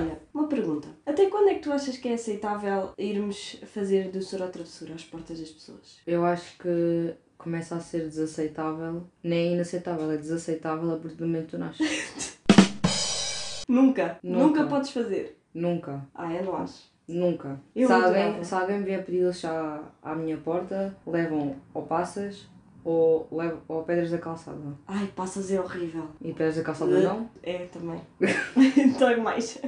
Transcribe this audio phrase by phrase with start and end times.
[0.00, 0.88] Olha, uma pergunta.
[1.06, 5.04] Até quando é que tu achas que é aceitável irmos fazer doçura ou travessura às
[5.04, 5.98] portas das pessoas?
[6.06, 11.44] Eu acho que começa a ser desaceitável, nem inaceitável, é desaceitável a partir do momento
[11.46, 12.38] que tu nasces.
[13.68, 14.18] Nunca.
[14.22, 14.66] Nunca, Nunca.
[14.66, 15.38] podes fazer.
[15.54, 16.90] Nunca, Ah, eu não acho.
[17.08, 17.60] nunca.
[17.74, 22.46] Eu se, alguém, se alguém vier pedir doces à, à minha porta, levam ou passas
[22.84, 24.58] ou, levam, ou pedras da calçada.
[24.86, 26.08] Ai, passas é horrível.
[26.20, 27.28] E pedras da calçada não?
[27.42, 28.00] É, também.
[28.98, 29.60] Dói mais.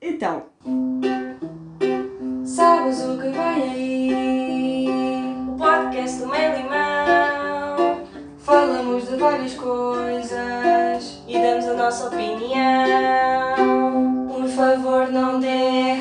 [0.00, 0.44] Então.
[2.44, 4.88] Sabes o que vem aí?
[5.48, 8.06] O podcast do Meio Limão.
[8.38, 13.56] Falamos de várias coisas e damos a nossa opinião.
[14.28, 15.94] Por favor, não dê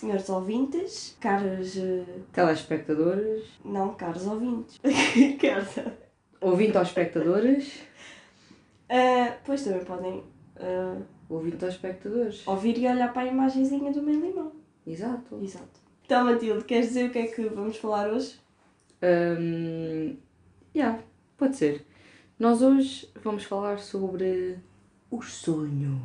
[0.00, 1.76] senhores ouvintes, caros.
[1.76, 4.78] eh, Telespectadores, Não, caros ouvintes.
[6.40, 7.80] Ouvinte aos espectadores,
[8.88, 10.24] Ah, pois também podem
[10.56, 10.96] ah,
[11.28, 12.46] ouvinte aos espectadores.
[12.46, 14.52] ouvir e olhar para a imagenzinha do meu limão.
[14.86, 15.38] Exato.
[15.42, 15.80] Exato.
[16.04, 18.40] Então, Matilde, queres dizer o que é que vamos falar hoje?
[19.02, 20.16] Um,
[20.74, 20.98] yeah,
[21.36, 21.86] pode ser.
[22.38, 24.58] Nós hoje vamos falar sobre
[25.10, 26.00] o sonho.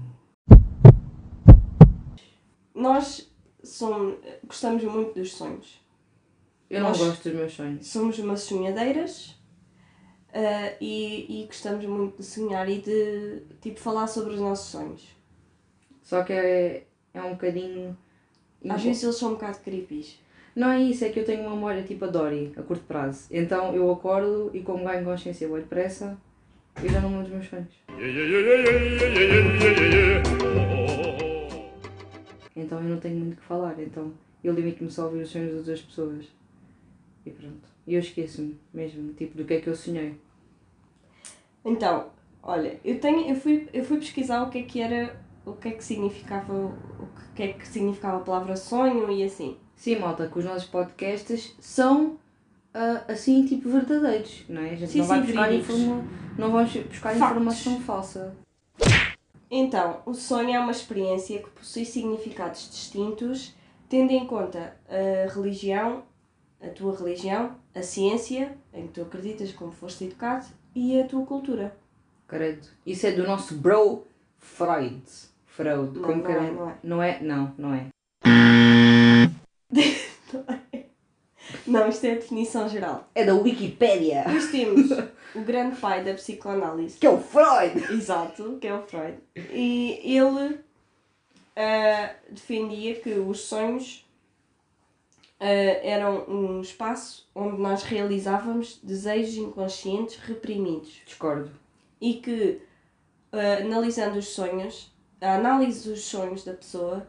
[2.73, 3.31] Nós
[3.65, 5.79] somos, gostamos muito dos sonhos.
[6.69, 7.87] Eu não Nós- gosto dos meus sonhos.
[7.87, 9.35] Somos umas sonhadeiras
[10.33, 15.03] ah, e, e gostamos muito de sonhar e de tipo, falar sobre os nossos sonhos.
[16.01, 17.97] Só que é, é um bocadinho.
[18.67, 20.17] Às vezes eles são um bocado creepy.
[20.55, 23.27] Não é isso, é que eu tenho uma memória tipo a Dory, a curto prazo.
[23.29, 26.17] Então eu acordo e como ganho consciência boa depressa,
[26.81, 27.85] eu já não me lembro dos meus sonhos.
[32.65, 34.11] Então eu não tenho muito o que falar, então
[34.43, 36.25] eu limito-me só a ouvir os sonhos das outras pessoas.
[37.25, 37.67] E pronto.
[37.87, 40.19] E eu esqueço-me mesmo, tipo, do que é que eu sonhei.
[41.63, 42.07] Então,
[42.41, 45.69] olha, eu tenho, eu fui, eu fui pesquisar o que é que era, o que
[45.69, 49.57] é que significava, o que é que significava a palavra sonho e assim.
[49.75, 52.17] Sim, malta, que os nossos podcasts são
[52.73, 54.71] ah, assim, tipo, verdadeiros, não é?
[54.71, 56.03] A gente Sim, não vai sim, buscar, informa...
[56.37, 57.37] não vamos buscar Factos.
[57.37, 58.35] informação falsa.
[59.57, 63.55] Então, o sonho é uma experiência que possui significados distintos,
[63.87, 66.03] tendo em conta a religião,
[66.61, 70.45] a tua religião, a ciência em que tu acreditas, como foste educado,
[70.75, 71.73] e a tua cultura.
[72.27, 72.67] Credo.
[72.85, 74.03] Isso é do nosso bro
[74.37, 75.01] Freud.
[75.45, 75.99] Freud.
[75.99, 76.77] Não, como não é, não é.
[76.83, 77.19] Não é?
[77.21, 77.87] Não, não é.
[81.67, 83.09] Não, isto é a definição geral.
[83.15, 84.23] É da Wikipédia.
[84.25, 84.91] Depois temos
[85.35, 87.93] o grande pai da psicoanálise, Que é o Freud.
[87.93, 89.17] Exato, que é o Freud.
[89.51, 90.59] E ele
[91.55, 94.05] ah, defendia que os sonhos
[95.39, 101.51] ah, eram um espaço onde nós realizávamos desejos inconscientes reprimidos Discordo.
[101.99, 102.61] e que,
[103.31, 107.07] ah, analisando os sonhos, a análise dos sonhos da pessoa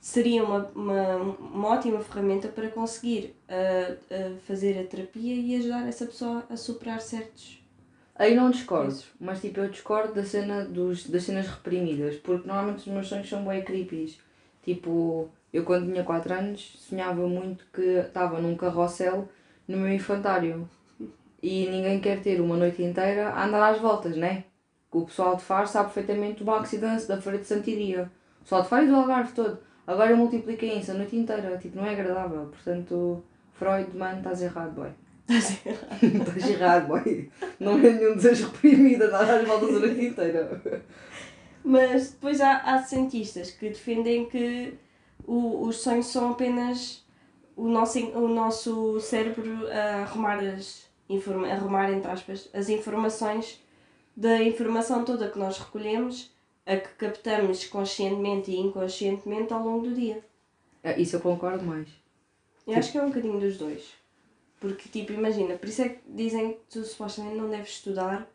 [0.00, 5.88] seria uma, uma, uma ótima ferramenta para conseguir ah, ah, fazer a terapia e ajudar
[5.88, 7.58] essa pessoa a superar certos.
[8.14, 12.80] Aí não discordo, mas tipo, eu discordo da cena dos, das cenas reprimidas, porque normalmente
[12.80, 14.18] os meus sonhos são bem creepy.
[14.64, 19.28] Tipo, eu quando tinha 4 anos sonhava muito que estava num carrossel
[19.68, 20.68] no meu infantário
[21.42, 24.44] e ninguém quer ter uma noite inteira a andar às voltas, né?
[24.90, 28.10] O pessoal de Faro sabe perfeitamente do Maxi Dance da Feira de Santiria.
[28.40, 29.67] O pessoal de Faro e do Algarve todo.
[29.88, 32.44] Agora multipliquem isso a noite inteira, tipo, não é agradável.
[32.48, 34.90] Portanto, Freud, mano, estás errado, boy.
[35.26, 37.30] Estás errado, boy.
[37.58, 40.62] Não é nenhum desejo reprimido andar às voltas a noite inteira.
[41.64, 44.74] Mas depois há, há cientistas que defendem que
[45.26, 47.02] o, os sonhos são apenas
[47.56, 53.58] o nosso, o nosso cérebro a arrumar, as, informa, arrumar entre aspas, as informações
[54.14, 56.30] da informação toda que nós recolhemos,
[56.68, 60.22] a que captamos conscientemente e inconscientemente ao longo do dia.
[60.84, 61.88] Ah, Isso eu concordo mais.
[62.66, 63.82] Eu acho que é um bocadinho dos dois.
[64.60, 68.28] Porque, tipo, imagina, por isso é que dizem que tu supostamente não deves estudar,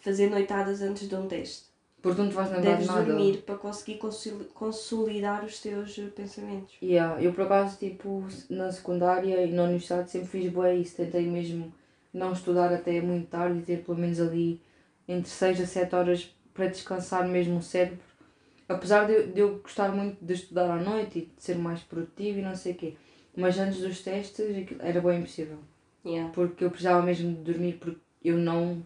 [0.00, 1.70] fazer noitadas antes de um teste.
[2.02, 3.04] Porque não te vais lembrar Deves de nada.
[3.04, 6.74] dormir para conseguir consoli- consolidar os teus eh, pensamentos.
[6.82, 10.96] Yeah, eu por acaso, tipo, na secundária e na universidade sempre fiz bué isso.
[10.96, 11.72] Tentei mesmo
[12.12, 14.60] não estudar até muito tarde e ter pelo menos ali
[15.06, 17.98] entre 6 a 7 horas para descansar mesmo o cérebro.
[18.68, 21.80] Apesar de eu, de eu gostar muito de estudar à noite e de ser mais
[21.82, 22.94] produtivo e não sei o quê.
[23.36, 24.40] Mas antes dos testes
[24.80, 25.58] era bem impossível.
[26.04, 26.32] Yeah.
[26.32, 28.82] Porque eu precisava mesmo de dormir porque eu não...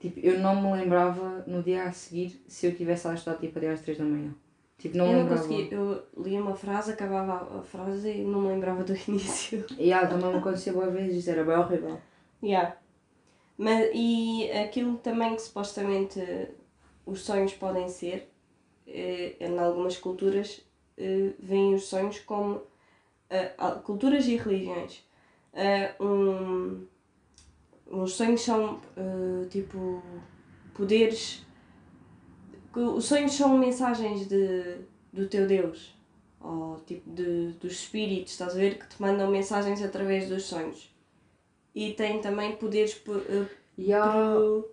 [0.00, 3.58] Tipo, eu não me lembrava no dia a seguir se eu tivesse lá estudado tipo
[3.58, 4.34] até às 3 da manhã.
[4.78, 5.42] Tipo, não eu me não lembrava.
[5.42, 9.64] conseguia, eu lia uma frase, acabava a- a frase e não me lembrava do início.
[9.78, 12.00] E ah, também me aconteceu boas vezes, era bem horrível.
[12.42, 12.76] Yeah.
[13.58, 16.20] Mas, e aquilo também que supostamente
[17.06, 18.28] os sonhos podem ser,
[18.86, 20.60] eh, em algumas culturas,
[20.96, 22.62] eh, veem os sonhos como
[23.30, 23.52] eh,
[23.84, 25.04] culturas e religiões.
[26.00, 26.86] Um,
[27.86, 28.80] os sonhos são
[29.50, 30.02] tipo
[30.74, 31.44] poderes.
[32.74, 34.78] Os sonhos são mensagens de,
[35.12, 35.94] do teu Deus,
[36.40, 38.78] ou tipo de, dos espíritos, estás a ver?
[38.78, 40.90] Que te mandam mensagens através dos sonhos.
[41.74, 42.94] E tem também poderes
[43.92, 44.71] há, pre-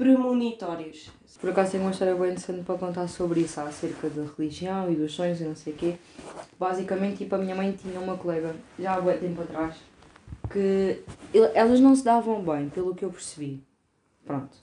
[0.00, 1.10] premonitórios.
[1.38, 4.96] por acaso tenho uma história bem interessante para contar sobre isso, acerca da religião e
[4.96, 5.96] dos sonhos e não sei o quê.
[6.58, 9.76] Basicamente, tipo, a minha mãe tinha uma colega, já há muito tempo atrás,
[10.50, 11.02] que
[11.52, 13.62] elas não se davam bem, pelo que eu percebi.
[14.24, 14.56] Pronto.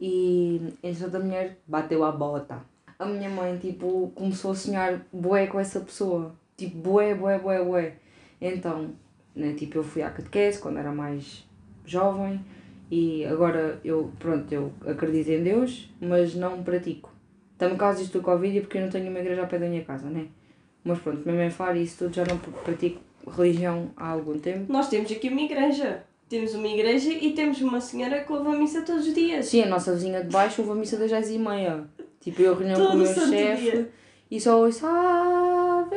[0.00, 2.62] E entretanto a mulher bateu a bota.
[2.96, 6.32] A minha mãe, tipo, começou a sonhar bué com essa pessoa.
[6.56, 7.94] Tipo, bué, bué, bué, bué.
[8.40, 8.92] Então,
[9.34, 11.44] né, tipo, eu fui à catequese quando era mais
[11.84, 12.40] jovem
[12.90, 17.10] e agora eu, pronto, eu acredito em Deus, mas não pratico.
[17.56, 19.84] Também causa disto do Covid porque eu não tenho uma igreja ao pé da minha
[19.84, 20.26] casa, né?
[20.82, 24.72] Mas pronto, mesmo em e isso tudo já não pratico religião há algum tempo.
[24.72, 26.02] Nós temos aqui uma igreja.
[26.28, 29.46] Temos uma igreja e temos uma senhora que ouve a missa todos os dias.
[29.46, 31.84] Sim, a nossa vizinha de baixo houve a missa das 10 e meia.
[32.20, 33.86] Tipo, eu reunião com o meu chefe
[34.30, 35.96] e só ouço Ave...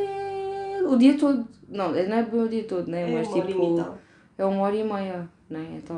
[0.85, 1.47] o dia todo.
[1.69, 3.09] Não, não é bem o dia todo, né?
[3.11, 3.97] É Mas tipo, tal.
[4.37, 5.65] é uma hora e meia, né?
[5.77, 5.97] Então,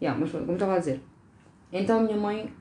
[0.00, 1.00] yeah, mas como estava a dizer.
[1.72, 2.52] Então a minha mãe,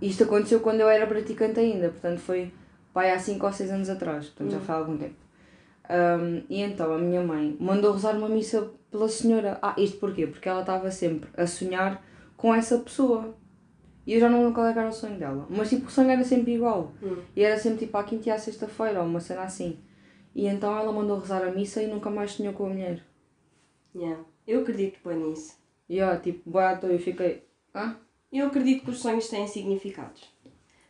[0.00, 2.52] isto aconteceu quando eu era praticante ainda, portanto foi
[2.92, 4.60] pai há 5 ou 6 anos atrás, portanto já Hum.
[4.60, 5.16] foi há algum tempo.
[5.90, 9.58] Um, e então a minha mãe mandou rezar uma missa pela senhora.
[9.60, 10.26] Ah, isto porquê?
[10.26, 12.02] Porque ela estava sempre a sonhar
[12.36, 13.34] com essa pessoa.
[14.06, 15.46] E eu já não lembro qual é era o sonho dela.
[15.50, 16.92] Mas tipo, o sonho era sempre igual.
[17.02, 17.16] Hum.
[17.36, 19.78] E era sempre tipo à quinta e à sexta-feira, ou uma cena assim.
[20.34, 23.02] E então ela mandou rezar a missa e nunca mais sonhou com a mulher.
[23.94, 24.22] Yeah.
[24.46, 25.56] Eu acredito bem nisso.
[25.92, 27.42] E ó, tipo, bato eu fiquei.
[27.74, 27.94] Hã?
[28.32, 30.22] Eu acredito que os sonhos têm significados.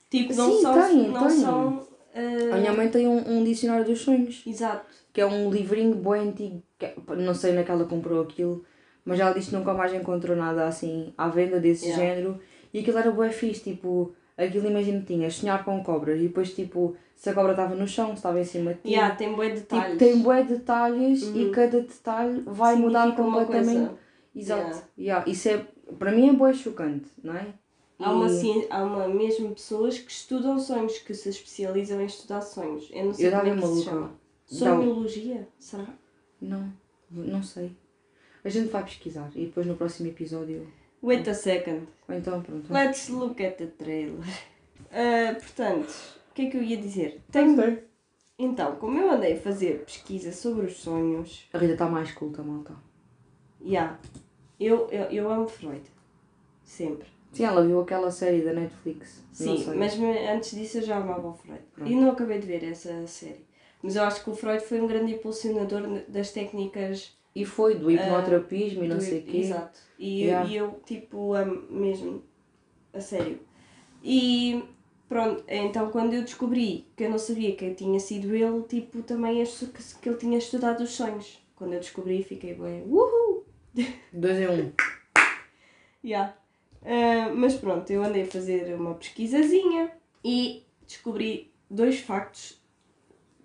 [0.08, 0.74] Tipo, não Sim, são.
[0.74, 1.40] tem, não tem.
[1.40, 4.86] são ah, A minha mãe tem um, um dicionário dos sonhos, Exato.
[5.12, 6.62] que é um livrinho bem antigo.
[6.78, 8.64] que é- não sei onde é que ela comprou aquilo,
[9.04, 12.04] mas ela disse que nunca mais encontrou nada assim à venda desse Yeah.
[12.04, 12.40] género.
[12.72, 16.54] E aquilo era bué fixe, tipo, aquilo imagina que tinha sonhar com cobras e depois
[16.54, 18.90] tipo, se a cobra estava no chão, se estava em cima de ti.
[18.90, 19.86] Yeah, tem bons detalhes.
[19.92, 21.50] Tipo, tem bué detalhes e Uhum.
[21.52, 23.90] cada detalhe vai mudar completamente.
[24.34, 24.62] Exato.
[24.62, 24.86] Yeah.
[24.98, 25.30] Yeah.
[25.30, 25.66] Isso é,
[25.98, 27.54] para mim é bué chocante, não é?
[27.98, 32.40] Há, uma, ci- há uma mesmo pessoas que estudam sonhos, que se especializam em estudar
[32.40, 32.88] sonhos.
[32.92, 34.12] Eu não sei Eu como é que se chama.
[34.46, 35.48] Sonhologia?
[35.58, 35.86] Será?
[36.40, 36.72] Não,
[37.10, 37.76] não sei.
[38.44, 40.66] A gente vai pesquisar e depois no próximo episódio.
[41.02, 41.86] Wait a second.
[42.08, 42.72] Ou então pronto.
[42.72, 44.18] Let's look at the trailer.
[44.94, 45.88] Ah, portanto,
[46.30, 47.22] o que é que eu ia dizer?
[47.30, 47.78] Tenho...
[48.38, 52.42] Então, como eu andei a fazer pesquisa sobre os sonhos, A Rita está mais culta,
[52.42, 52.74] malta.
[53.64, 53.98] yeah,
[54.66, 55.82] eu, eu, eu amo Freud.
[56.64, 57.06] Sempre.
[57.32, 59.22] Sim, ela viu aquela série da Netflix.
[59.32, 61.60] Sim, mas antes disso eu já amava o Freud.
[61.74, 61.90] Pronto.
[61.90, 63.44] E não acabei de ver essa série.
[63.82, 67.90] Mas eu acho que o Freud foi um grande impulsionador das técnicas E foi do
[67.90, 69.36] hipnoterapismo e não do- sei o quê.
[69.38, 69.80] Exato.
[69.98, 70.48] E, Yeah.
[70.48, 72.22] e eu, tipo, amo mesmo.
[72.92, 73.38] A sério.
[74.04, 74.62] E
[75.08, 79.40] pronto, então quando eu descobri que eu não sabia que tinha sido ele, tipo, também
[79.42, 81.42] acho que, que ele tinha estudado os sonhos.
[81.56, 83.41] Quando eu descobri, fiquei bem, uhul!
[84.12, 84.72] Dois em um.
[86.04, 86.34] Yeah.
[86.84, 89.90] Ah, mas pronto, eu andei a fazer uma pesquisazinha
[90.24, 92.60] e descobri dois factos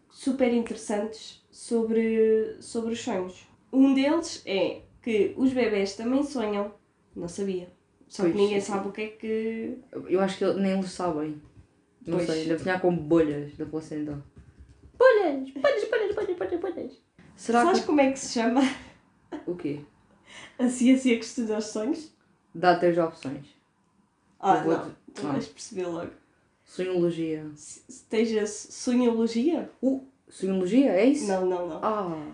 [0.09, 3.47] super interessantes sobre, sobre os sonhos.
[3.71, 6.73] Um deles é que os bebés também sonham.
[7.15, 7.69] Não sabia.
[8.07, 8.71] Só que Pois, ninguém sim.
[8.71, 9.77] sabe o que é que.
[10.09, 11.41] Eu acho que nem eles sabem.
[12.05, 12.29] Não Pois.
[12.29, 14.23] sei, deve sonhar com bolhas da placenta.
[14.97, 15.51] Bolhas!
[15.51, 17.01] Bolhas, bolhas, bolhas, bolhas, bolhas.
[17.35, 17.85] Será Sabes que.
[17.85, 18.61] como é que se chama
[19.45, 19.81] O quê?
[20.59, 22.11] a ciência que estuda os sonhos?
[22.53, 23.45] Dá três opções.
[24.39, 24.95] Ah, vou- não.
[25.13, 25.31] Tu Ah.
[25.31, 26.11] vais perceber logo.
[26.65, 27.45] Sonhologia.
[27.55, 29.69] Se- Esteja sonhologia?
[29.81, 30.91] Uh, sonhologia?
[30.91, 31.27] É isso?
[31.27, 31.79] Não, não, não.
[31.83, 32.31] Ah.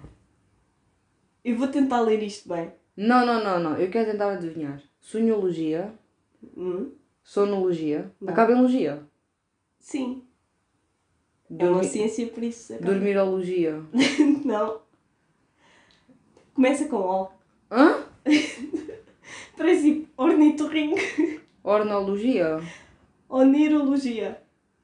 [1.44, 2.72] Eu vou tentar ler isto bem.
[2.96, 3.78] Não, não, não, não.
[3.78, 4.82] Eu quero tentar adivinhar.
[5.00, 5.94] Sonhologia.
[6.58, 6.92] Hum?
[7.24, 8.12] Sonologia.
[8.20, 8.32] Não.
[8.34, 9.02] Acaba em logia.
[9.80, 10.24] Sim.
[11.50, 12.74] É uma Dormi- ciência por isso.
[12.74, 12.92] acaba.
[12.92, 13.82] Dormirologia.
[14.46, 14.82] Não.
[16.54, 17.30] Começa com O.
[17.74, 18.06] Hã?
[19.58, 21.00] Parece ornitorrinco.
[21.64, 22.62] Ornologia.
[23.28, 24.38] Onirologia.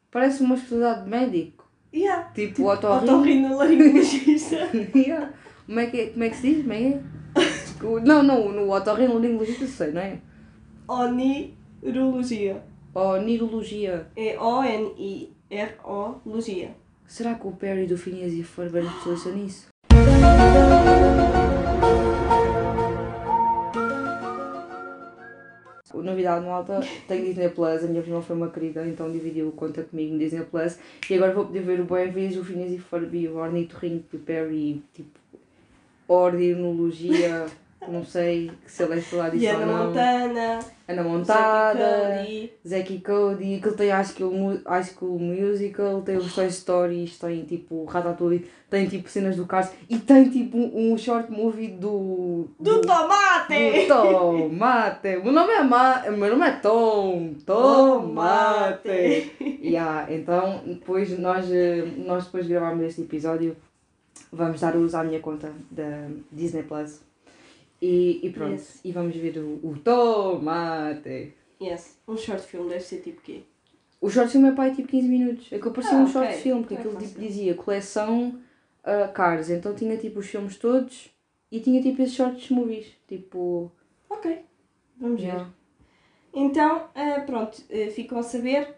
[0.09, 1.69] Parece uma especialidade de médico.
[1.93, 2.31] Yeah.
[2.33, 3.13] Tipo, otorrino.
[3.13, 4.69] Otorrinolaringologista.
[4.95, 5.31] Yeah.
[5.67, 6.61] Como, é que é, como é que se diz?
[6.63, 7.01] Como é que é?
[8.01, 10.19] Não, não, no otorrinolaringologista sei, não é?
[10.87, 12.63] Onirologia.
[12.95, 14.07] Onirologia.
[14.15, 15.35] É O-N-I-R-O-logia.
[17.05, 19.67] Será que o Perry do Phineas e Ferb era especialista nisso?
[26.03, 30.13] Novidade malta, tenho Disney Plus, a minha prima foi uma querida, então dividiu conta comigo
[30.13, 30.77] no Disney Plus.
[31.09, 34.19] E agora vou poder ver o Boa Vez, o Phineas e Ferb, o Ornitorrinco, o
[34.19, 35.19] Perry, tipo,
[36.07, 37.45] ordinologia,
[37.87, 39.85] não sei se ele é falar disso E ou Ana não.
[39.87, 41.03] Montana, Ana
[42.25, 42.53] Cody.
[42.67, 46.51] Zack e Cody, que ele tem High School, Mu- High School Musical, tem os Toy
[46.51, 51.67] Stories, tem tipo Ratatouille, tem tipo cenas do Cars e tem tipo um, short movie
[51.69, 52.47] do.
[52.59, 53.87] Do Tomate!
[53.87, 55.17] do Tomate!
[55.17, 56.03] O meu nome é, Ma...
[56.07, 57.33] o meu nome é Tom!
[57.45, 59.31] Tomate!
[59.63, 61.45] yeah, então depois nós,
[61.97, 63.55] nós depois de gravarmos este episódio
[64.31, 67.01] vamos dar uso à minha conta da Disney Plus.
[67.81, 68.81] E, e pronto, Yes.
[68.83, 71.33] e vamos ver o, o Tomate!
[71.61, 73.41] Yes, um short film deve ser tipo quê?
[74.01, 75.47] O short film é aí tipo 15 minutos.
[75.51, 78.39] É que eu parecia Ah, um short film, porque É aquilo tipo dizia coleção
[78.83, 79.49] uh, Cars.
[79.49, 81.09] Então tinha tipo os filmes todos
[81.51, 82.87] e tinha tipo esses shorts movies.
[83.07, 83.69] Tipo.
[84.09, 84.39] Ok,
[84.97, 85.27] vamos ver.
[85.27, 85.49] Yeah.
[86.33, 88.75] Então, eh, pronto, eh, ficam a saber.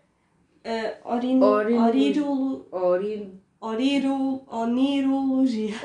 [0.63, 3.31] Uh, orino, Orino- orirulo, Ori...
[3.59, 5.75] oriru, onirologia.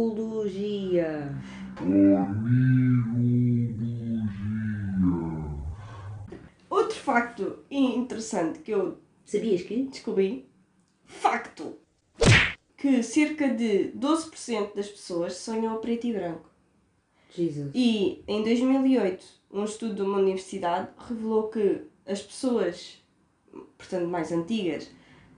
[0.00, 1.34] Onirologia.
[6.68, 8.98] Outro facto interessante que eu
[9.30, 9.84] Sabias que?
[9.84, 10.50] descobri,
[11.06, 11.78] facto,
[12.76, 16.50] que cerca de 12% das pessoas sonham a preto e branco.
[17.32, 17.70] Jesus.
[17.72, 23.00] E em 2008, um estudo de uma universidade revelou que as pessoas,
[23.78, 24.90] portanto mais antigas,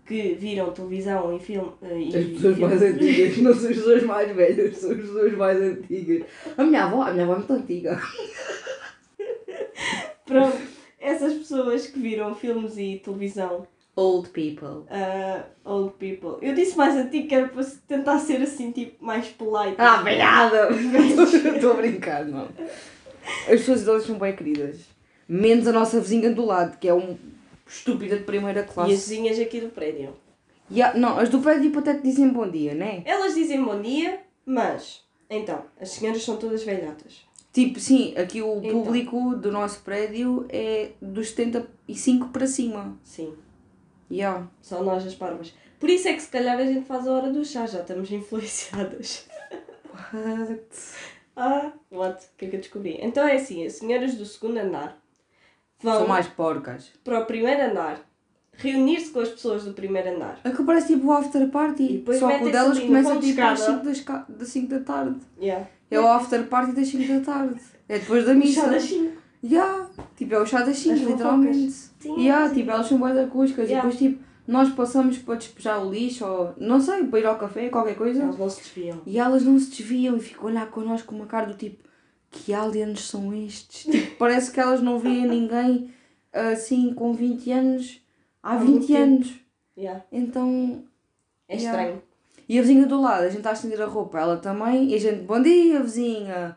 [0.07, 3.77] que viram televisão e filme eh, e As pessoas mais filme- antigas, não são as
[3.77, 6.23] pessoas mais velhas, são as pessoas mais antigas.
[6.57, 8.01] A minha avó, a minha avó é muito antiga.
[10.25, 10.57] Pronto,
[11.01, 14.87] essas pessoas que viram filmes e televisão, Old people.
[14.89, 16.39] uh, old people.
[16.41, 19.75] Eu disse mais antigo que era para tentar ser assim, tipo, mais polite.
[19.79, 20.71] Ah, obrigada!
[21.55, 22.49] Estou a brincar, não.
[23.43, 24.79] As pessoas idosas são bem queridas.
[25.29, 27.19] Menos a nossa vizinha do lado, que é um
[27.67, 28.91] estúpida de primeira E as classe.
[28.93, 30.15] vizinhas aqui do prédio.
[30.71, 33.03] E não, as do prédio tipo, até te dizem bom dia, né?
[33.05, 37.27] Elas dizem bom dia, mas, então, as senhoras são todas velhotas.
[37.53, 38.83] Tipo, sim, aqui o Então.
[38.83, 42.99] público do nosso prédio é dos 75 para cima.
[43.05, 43.35] Sim,
[44.11, 44.47] Yeah.
[44.63, 45.53] são nós as parvas.
[45.79, 48.11] Por isso é que se calhar a gente faz a hora do chá, já estamos
[48.11, 49.27] influenciadas.
[49.93, 50.61] What?
[51.35, 52.23] Ah, what?
[52.27, 52.99] O que é que eu descobri?
[53.01, 55.02] Então é assim, as senhoras do segundo andar
[55.83, 56.91] vão São mais porcas.
[57.05, 58.01] para o primeiro andar,
[58.55, 60.39] reunir-se com as pessoas do primeiro andar.
[60.45, 61.83] Aquilo parece tipo o after party.
[61.85, 63.79] E depois Só que o metem-se delas ali no começa ponto de tipo às escada.
[63.79, 65.17] 5 das, ca- das 5 da tarde.
[65.41, 65.67] Yeah.
[65.91, 67.61] É o after party das 5 da tarde.
[67.89, 68.73] É depois da missa.
[68.73, 69.23] chá cinco.
[69.45, 69.87] Yeah.
[70.17, 71.71] Tipo, é o chá das 5, As literalmente.
[71.73, 72.55] Sim, Yeah, sim.
[72.55, 73.69] tipo, elas são bué da cuscas.
[73.69, 73.75] Yeah.
[73.89, 77.37] E depois, tipo, nós passamos para despejar o lixo ou, não sei, para ir ao
[77.39, 78.23] café, qualquer coisa.
[78.23, 79.01] Elas não se desviam.
[79.07, 81.83] E elas não se desviam e ficam a olhar connosco com uma cara do tipo,
[82.33, 83.85] que aliens são estes?
[83.93, 85.91] Tipo, parece que elas não veem ninguém
[86.33, 88.01] assim com 20 anos
[88.43, 89.03] há Há 20 muito tempo.
[89.03, 89.33] anos.
[89.77, 90.05] Yeah.
[90.11, 90.83] Então,
[91.49, 91.79] É Yeah.
[91.83, 92.03] estranho.
[92.49, 94.95] e a vizinha do lado, a gente está a estender a roupa, ela também, e
[94.95, 96.57] a gente, bom dia vizinha.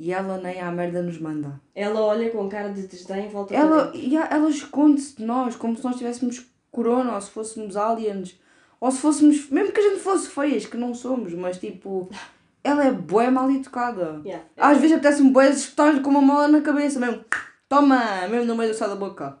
[0.00, 1.60] E ela nem à merda nos manda.
[1.74, 5.56] Ela olha com cara de desdém e volta Ela, para yeah, ela esconde-se de nós,
[5.56, 8.38] como se nós tivéssemos corona, ou se fôssemos aliens,
[8.80, 12.08] ou se fôssemos, mesmo que a gente fosse feias, que não somos, mas tipo,
[12.68, 14.20] ela é bué mal educada.
[14.24, 14.44] Yeah.
[14.56, 17.24] Às vezes apetece-me bué espetar-lhe com uma mola na cabeça, mesmo,
[17.68, 19.38] toma, mesmo no meio do céu da boca.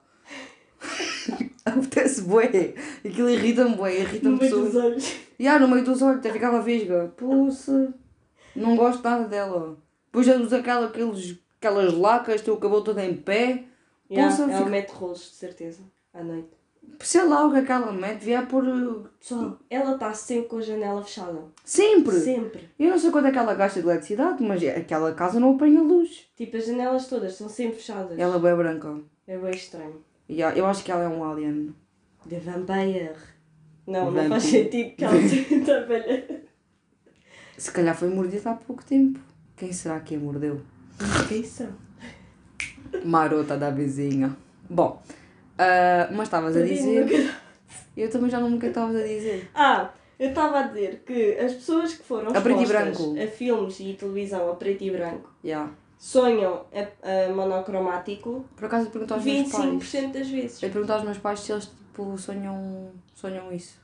[1.64, 4.84] apetece bué, aquilo irrita-me bué, No irrita-me meio dos pessoas.
[4.84, 5.16] olhos.
[5.38, 7.12] E ah, no meio dos olhos, até ficava vesga.
[7.16, 7.92] Poxa,
[8.56, 9.76] não gosto nada dela.
[10.06, 13.64] Depois já usa aquela, aqueles, aquelas lacas, tem o cabelo todo em pé.
[14.10, 15.82] Yeah, Poxa, ela fica- mete rolos, de certeza,
[16.14, 16.48] à noite.
[17.00, 18.64] Sei lá o que é que ela mete, devia pôr.
[18.66, 21.44] uh, Pessoal, ela está sempre com a janela fechada.
[21.64, 22.18] Sempre!
[22.18, 22.68] Sempre.
[22.78, 25.54] Eu não sei quanto é que ela gasta de eletricidade, mas é- aquela casa não
[25.54, 26.28] apanha luz.
[26.36, 28.18] Tipo, as janelas todas são sempre fechadas.
[28.18, 29.00] Ela é bem branca.
[29.26, 30.02] É bem estranho.
[30.28, 31.74] Eu acho que ela é um alien.
[32.26, 33.12] De vampire.
[33.86, 35.14] Não, não faz sentido que ela
[35.86, 36.42] velha.
[37.56, 39.18] Se calhar foi mordida há pouco tempo.
[39.56, 40.60] Quem será que a mordeu?
[41.28, 41.68] Quem são?
[43.04, 44.36] Marota da vizinha.
[44.68, 45.02] Bom,
[45.58, 47.34] ah, mas estavas a dizer.
[47.96, 49.50] Eu também já não me que estavas a dizer.
[49.54, 53.80] Ah, eu estava a dizer que as pessoas que foram A e expostas a filmes
[53.80, 55.72] e televisão a preto e branco Yeah.
[55.96, 59.64] sonham a, a monocromático Por acaso eu pergunto aos meus pais.
[59.64, 60.62] 25% das vezes.
[60.62, 63.80] Eu pergunto aos meus pais se eles tipo, sonham, sonham isso.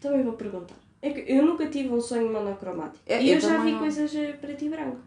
[0.00, 0.76] Também vou perguntar.
[1.02, 2.98] É que eu nunca tive um sonho monocromático.
[3.06, 3.78] É, e eu eu, já vi não.
[3.80, 4.98] coisas a preto e branco.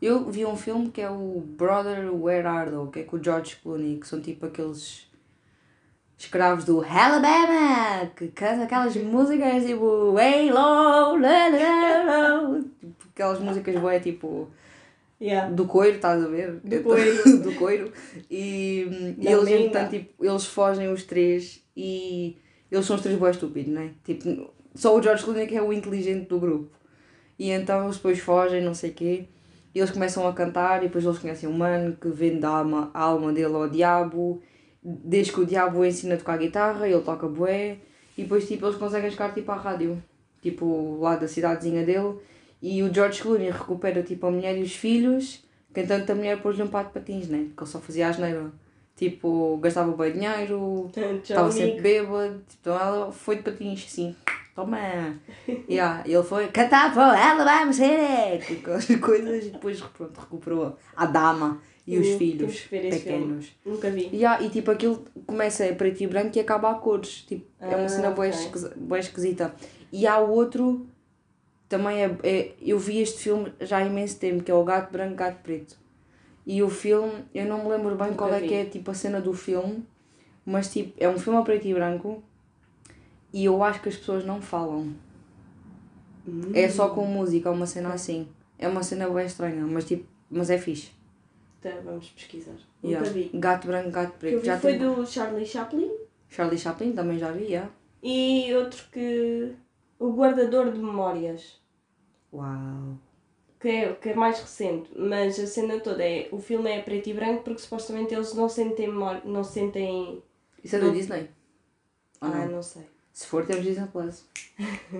[0.00, 3.22] Eu vi um filme que é o Brother Where Art Thou, que é com o
[3.22, 5.09] George Clooney, que são tipo aqueles
[6.20, 12.60] escravos do Alabama, que cantam aquelas músicas tipo Hey Low, la, la, la.
[12.78, 14.48] Tipo, aquelas músicas boé tipo
[15.20, 15.50] Yeah.
[15.50, 16.60] do coiro, estás a ver?
[16.64, 17.42] Do coiro.
[17.44, 17.92] do coiro.
[18.30, 22.38] E, e eles, entretanto, tipo, eles fogem os três e
[22.70, 23.90] eles são os três boas estúpidos, não é?
[24.02, 26.70] Tipo, só o George Clooney que é o inteligente do grupo.
[27.38, 29.24] E então eles depois fogem, não sei o quê.
[29.74, 32.90] E eles começam a cantar e depois eles conhecem um mano que vende a alma,
[32.94, 34.42] a alma dele ao diabo.
[34.82, 37.78] Desde que o diabo ensina a tocar guitarra, ele toca bué.
[38.16, 40.02] E depois tipo, eles conseguem chegar tipo, à rádio.
[40.42, 42.16] Tipo, lá da cidadezinha dele.
[42.62, 45.44] E o George Clooney recupera tipo, a mulher e os filhos.
[45.72, 47.48] Que entanto a mulher pôs-lhe um par de patins, né?
[47.56, 48.50] Que ele só fazia asneira.
[48.96, 50.90] Tipo, gastava bem dinheiro,
[51.22, 52.42] estava sempre bêbado.
[52.60, 54.16] Então ela foi de patins, assim.
[54.54, 54.78] Toma!
[55.70, 58.40] yeah, ele foi cantar para ela, vamos ser!
[58.44, 58.70] Tipo,
[59.00, 63.52] coisas e depois pronto, recuperou a dama e os Hum, filhos pequenos.
[63.64, 64.08] Nunca vi.
[64.12, 67.22] Yeah, e tipo aquilo começa a preto e branco e acaba a cores.
[67.26, 68.40] Tipo, é uma Ah, cena bué ok.
[68.40, 69.54] esquisi- bué esquisita.
[69.92, 70.86] E há outro,
[71.68, 72.52] também é, é.
[72.60, 75.76] Eu vi este filme já há imenso tempo, que é o Gato Branco, Gato Preto.
[76.46, 78.48] E o filme, eu não me lembro bem Nunca qual é vi.
[78.48, 79.84] que é tipo a cena do filme,
[80.44, 82.22] mas tipo, é um filme a preto e branco
[83.32, 84.92] e eu acho que as pessoas não falam.
[86.54, 88.28] É só com música, é uma cena assim.
[88.58, 90.90] É uma cena bem estranha, mas tipo, mas é fixe.
[91.60, 92.54] Então, vamos pesquisar.
[92.82, 93.06] Yeah.
[93.06, 93.30] Nunca vi.
[93.34, 94.34] Gato Branco, Gato O que Preto.
[94.34, 94.80] eu vi Já foi tem...
[94.94, 95.90] do Charlie Chaplin
[96.28, 97.70] Charlie Chaplin também já vi, yeah.
[98.02, 99.54] e outro que.
[99.98, 101.60] O Guardador de Memórias.
[102.32, 102.96] Uau.
[103.58, 106.28] Que é, que é mais recente, mas a cena toda é.
[106.32, 109.20] O filme é preto e branco porque supostamente eles não sentem memória.
[109.26, 110.22] Não sentem.
[110.64, 110.94] Isso é da Não.
[110.94, 111.28] Disney?
[112.22, 112.52] Ou Ah, não?
[112.52, 112.86] não sei.
[113.12, 114.24] Se for, temos Disney Plus.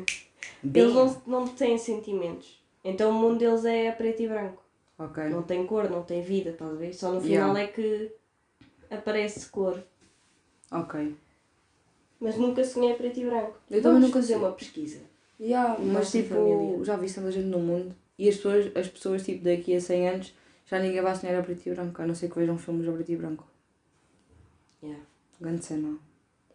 [0.74, 2.62] Eles não, não têm sentimentos.
[2.84, 4.62] Então o mundo deles é preto e branco.
[5.00, 5.24] Ok.
[5.30, 6.92] Não tem cor, não tem vida, estás a ver?
[6.94, 7.60] Só no final Yeah.
[7.62, 8.12] é que
[8.90, 9.82] aparece cor.
[10.70, 11.16] Ok.
[12.20, 13.58] Mas nunca sonhei preto e branco.
[13.70, 14.46] Eu Vamos também nunca fazer sonhei.
[14.48, 15.00] uma pesquisa.
[15.40, 16.84] Yeah, mas tipo, família.
[16.84, 20.08] já vi tanta gente no mundo e as pessoas, as pessoas tipo daqui a 100
[20.08, 20.34] anos
[20.66, 22.92] já ninguém vai sonhar a preto e branco, a não ser que vejam filmes a
[22.92, 23.46] preto e branco.
[24.82, 25.02] Yeah.
[25.40, 25.96] Grande cena.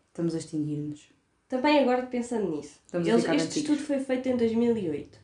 [0.09, 1.09] Estamos a extinguir-nos.
[1.49, 2.79] Também agora pensando nisso.
[2.85, 3.69] Estamos a Eles, ficar este antigos.
[3.71, 5.19] estudo foi feito em 2008.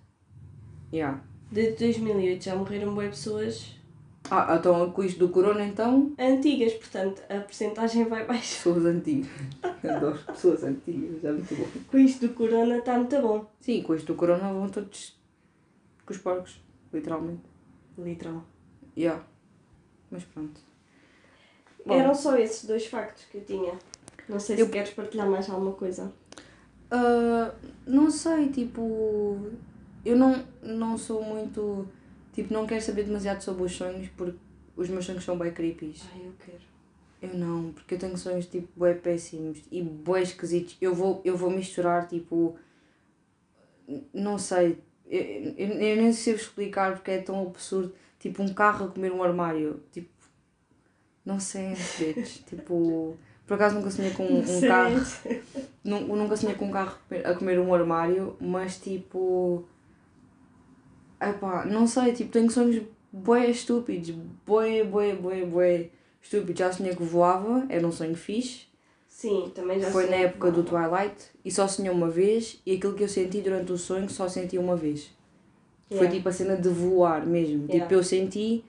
[0.91, 1.23] Yeah.
[1.51, 3.75] De 2008 já morreram boas pessoas
[4.29, 8.57] Ah, então com isto do corona então, antigas, portanto a porcentagem vai baixar.
[8.57, 9.29] pessoas antigas.
[9.83, 11.67] Adoro pessoas antigas, é muito bom.
[11.89, 13.45] Com isto do corona está muito bom.
[13.59, 15.19] Sim, com isto do corona vão todos
[16.05, 16.61] com os porcos,
[16.93, 17.41] literalmente.
[17.97, 18.43] Literal.
[18.97, 19.21] Yeah.
[20.09, 20.59] Mas pronto.
[21.85, 21.93] Bom.
[21.93, 23.73] Eram só esses dois factos que eu tinha.
[24.29, 26.11] Não sei se Eu- queres partilhar mais alguma coisa.
[26.89, 27.53] Ah,
[27.85, 29.37] não sei, tipo.
[30.05, 31.87] Eu não, não sou muito.
[32.33, 34.37] Tipo, não quero saber demasiado sobre os sonhos porque
[34.75, 36.03] os meus sonhos são bem creepies.
[36.13, 36.71] Ai, eu quero.
[37.21, 40.75] Eu não, porque eu tenho sonhos tipo bué péssimos e bué esquisitos.
[40.81, 42.57] Eu vou, eu vou misturar tipo.
[44.13, 44.79] Não sei.
[45.07, 45.21] Eu,
[45.57, 47.93] eu, eu nem sei explicar porque é tão absurdo.
[48.19, 49.81] Tipo, um carro a comer um armário.
[49.91, 50.09] Tipo.
[51.25, 52.43] Não sei, bitch.
[52.47, 53.15] tipo.
[53.45, 54.95] Por acaso nunca sonhei com um, um carro.
[55.83, 59.65] Nu- Nunca sonhei com um carro a comer um armário, mas tipo.
[61.21, 62.81] Epá, não sei, tipo, tenho sonhos
[63.11, 64.09] bué estúpidos,
[64.45, 65.89] bué, bué, bué, bué
[66.21, 66.57] estúpidos.
[66.59, 68.65] Já sonhei que voava, era um sonho fixe.
[69.07, 72.93] Sim, também já Foi na época do Twilight e só sonhei uma vez e aquilo
[72.93, 75.11] que eu senti durante o sonho só senti uma vez.
[75.89, 76.15] Foi Yeah.
[76.15, 77.65] tipo a cena de voar mesmo.
[77.67, 77.81] Yeah.
[77.81, 78.63] Tipo, eu senti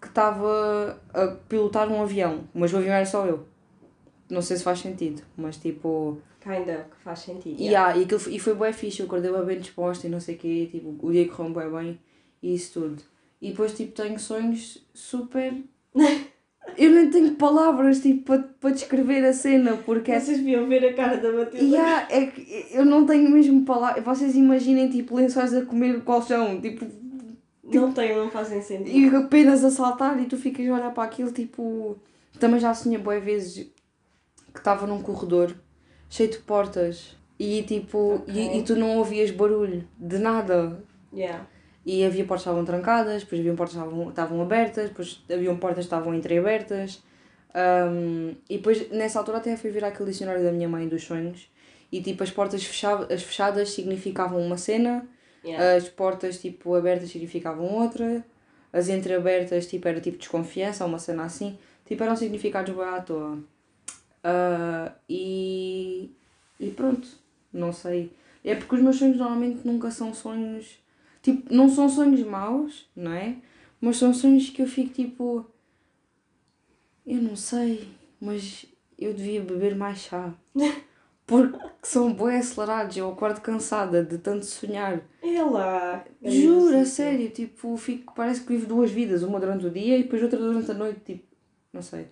[0.00, 3.46] que estava a pilotar um avião, mas o avião era só eu.
[4.28, 6.18] Não sei se faz sentido, mas tipo.
[6.42, 7.60] Kinda, que faz sentido.
[7.60, 7.90] E, yeah.
[7.90, 10.38] yeah, e, aquilo, e foi bem fixe, eu acordei bem disposta e não sei o
[10.38, 12.00] quê, tipo, o dia correu bem bem
[12.42, 13.02] e isso tudo.
[13.40, 15.54] E depois, tipo, tenho sonhos super...
[16.76, 20.18] eu nem tenho palavras, tipo, para, para descrever a cena, porque é...
[20.18, 21.64] Vocês deviam ver a cara da Matilda.
[21.64, 26.60] Yeah, é que eu não tenho mesmo palavras, vocês imaginem, tipo, lençóis a comer colchão,
[26.60, 26.86] tipo,
[27.62, 28.90] Não tem, não fazem sentido.
[28.90, 31.96] e apenas a saltar e tu ficas a olhar para aquilo, tipo...
[32.40, 33.70] Também já sonhei boas vezes
[34.52, 35.54] que estava num corredor
[36.12, 38.34] cheio de portas e tipo, Ok.
[38.34, 40.84] e, e tu não ouvias barulho de nada.
[41.12, 41.46] Yeah.
[41.86, 45.56] E havia portas que estavam trancadas, depois havia portas que estavam, estavam abertas, depois haviam
[45.56, 47.02] portas que estavam entreabertas.
[47.54, 51.48] Um, e depois, nessa altura, até fui ver aquele dicionário da minha mãe dos sonhos.
[51.90, 55.08] E tipo, as portas fechadas, as fechadas significavam uma cena,
[55.44, 55.74] Yeah.
[55.76, 58.24] as portas tipo abertas significavam outra,
[58.72, 61.58] as entreabertas tipo era tipo desconfiança, uma cena assim.
[61.84, 63.38] Tipo, eram significados bem à toa.
[64.24, 66.10] Ah, e,
[66.60, 67.08] e pronto,
[67.52, 68.12] não sei.
[68.44, 70.78] É porque os meus sonhos normalmente nunca são sonhos.
[71.22, 73.36] Tipo, não são sonhos maus, não é?
[73.80, 75.46] Mas são sonhos que eu fico tipo.
[77.06, 77.88] Eu não sei,
[78.20, 78.64] mas
[78.98, 80.32] eu devia beber mais chá.
[81.26, 82.96] Porque são bem acelerados.
[82.96, 85.00] Eu acordo cansada de tanto sonhar.
[85.22, 86.04] É lá.
[86.22, 86.96] É Juro, a isso.
[86.96, 87.30] sério.
[87.30, 89.22] Tipo, fico, parece que vivo duas vidas.
[89.22, 91.00] Uma durante o dia e depois outra durante a noite.
[91.00, 91.24] Tipo,
[91.72, 92.08] não sei.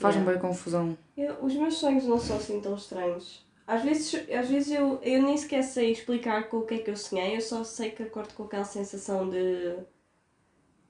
[0.00, 0.40] Faz-me Yeah.
[0.40, 0.98] bem confusão.
[1.16, 3.44] Eu- os meus sonhos não são assim tão estranhos.
[3.66, 6.90] Às vezes, às vezes eu, eu nem sequer sei explicar com o que é que
[6.90, 9.76] eu sonhei, eu só sei que acordo com aquela sensação de.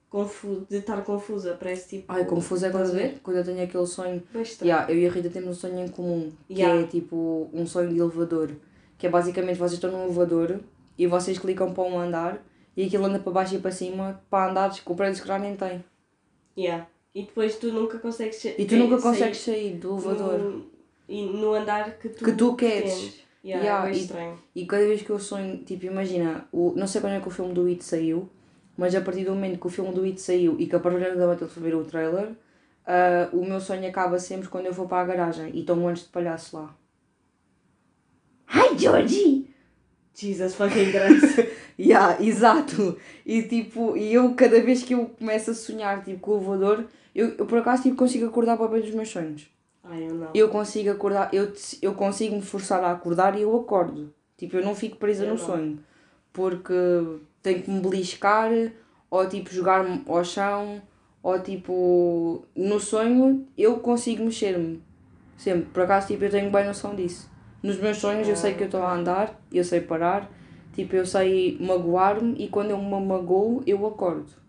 [0.09, 2.11] Confu de estar confusa, parece tipo.
[2.11, 3.19] Ai, confuso é quando, a ver?
[3.23, 4.21] quando eu tenho aquele sonho.
[4.35, 4.69] Estranho.
[4.69, 6.31] Yeah, eu e a Rita temos um sonho em comum.
[6.49, 6.81] Que Yeah.
[6.81, 8.51] é tipo um sonho de elevador.
[8.97, 10.59] Que é basicamente vocês estão num elevador
[10.97, 12.43] e vocês clicam para um andar
[12.75, 15.55] e aquilo anda para baixo e para cima para andares com prédios que já nem
[15.55, 15.81] tem.
[16.57, 16.87] Yeah.
[17.13, 20.39] E depois tu nunca consegues E tu nunca sair consegues sair do elevador.
[20.39, 20.65] No,
[21.09, 23.19] e no andar que tu, Que tu queres.
[23.43, 24.39] Yeah, Yeah, é e- estranho.
[24.55, 27.31] E cada vez que eu sonho, tipo, imagina, o, não sei quando é que o
[27.31, 28.29] filme do It saiu,
[28.77, 30.99] mas a partir do momento que o filme do It saiu e que a partir
[31.15, 32.29] da noite eu fui ver o trailer,
[32.85, 36.03] ah, o meu sonho acaba sempre quando eu vou para a garagem e estão montes
[36.03, 36.75] de palhaço lá.
[38.53, 39.47] Hi Georgie!
[40.13, 41.39] Jesus fucking Christ.
[41.79, 42.95] Yeah, exato.
[43.25, 46.85] E tipo, e eu cada vez que eu começo a sonhar tipo, com o elevador,
[47.13, 49.47] eu, eu por acaso tipo, consigo acordar para bem dos meus sonhos.
[49.83, 50.29] Ai, eu não.
[50.33, 54.13] Eu consigo acordar, eu, eu consigo me forçar a acordar e eu acordo.
[54.37, 55.45] Tipo, eu não fico presa Eu no não.
[55.45, 55.79] sonho.
[56.31, 56.73] Porque
[57.43, 58.49] tenho que me beliscar,
[59.09, 60.81] ou tipo jogar-me ao chão,
[61.21, 62.45] ou tipo.
[62.55, 64.81] No sonho eu consigo mexer-me.
[65.37, 65.65] Sempre.
[65.73, 67.29] Por acaso tipo, eu tenho bem noção disso.
[67.61, 70.27] Nos meus sonhos eu sei que eu estou a andar, eu sei parar,
[70.73, 74.40] tipo, eu sei magoar-me e quando eu me magoo eu acordo.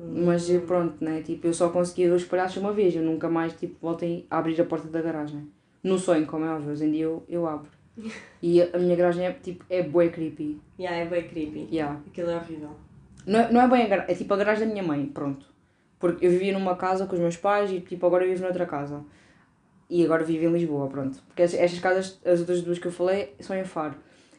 [0.00, 1.22] Mas eh, pronto, né?
[1.22, 4.38] Tipo, eu só consegui ver os palhaços uma vez, eu nunca mais tipo, voltei a
[4.38, 5.48] abrir a porta da garagem.
[5.82, 7.68] No sonho, como é óbvio, hoje em dia eu, eu abro.
[8.40, 10.60] E a, a minha garagem é tipo, é bué creepy.
[10.78, 11.68] Yeah, é bem creepy.
[11.72, 12.00] Yeah.
[12.06, 12.70] Aquilo é horrível.
[13.26, 15.44] Não, é- não é bem a garagem, é tipo a garagem da minha mãe, pronto.
[15.98, 18.64] Porque eu vivia numa casa com os meus pais e tipo agora eu vivo noutra
[18.66, 19.02] casa.
[19.90, 21.20] E agora vivo em Lisboa, pronto.
[21.26, 23.94] Porque estas casas, as outras duas que eu falei, são em Faro.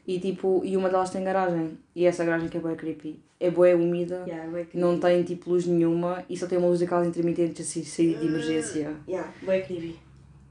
[0.09, 1.77] E tipo, e uma delas tem garagem.
[1.95, 3.19] E essa garagem que é bué creepy.
[3.39, 4.23] É bué úmida.
[4.25, 7.83] Yeah, bem não tem tipo luz nenhuma e só tem uma luz daquelas intermitentes assim,
[7.83, 8.95] saída de emergência.
[9.07, 9.99] Yeah, bem creepy.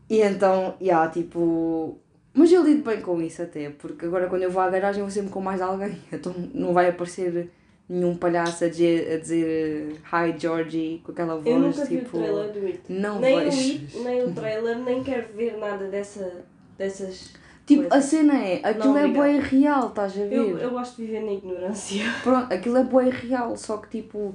[0.09, 1.99] E então, yeah, tipo.
[2.33, 5.11] Mas eu lido bem com isso até, porque agora quando eu vou à garagem vou
[5.11, 5.99] sempre com mais alguém.
[6.13, 7.51] Então não vai aparecer
[7.89, 12.17] nenhum palhaço a dizer, a dizer Hi Georgie com aquela voz Eu nunca vi tipo.
[12.17, 12.81] o trailer do It.
[12.89, 13.73] Não nem o vejo.
[13.73, 16.45] It, nem o trailer, nem quero ver nada dessa,
[16.79, 17.33] dessas...
[17.69, 17.97] Tipo, coisa.
[17.97, 19.13] a cena é, aquilo é obrigada.
[19.13, 20.33] bué real, estás a ver?
[20.33, 22.03] Eu, eu gosto de viver na ignorância.
[22.25, 24.35] Pronto, aquilo é bué real, só que tipo,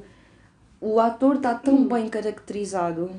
[0.79, 3.09] o ator está tão bem caracterizado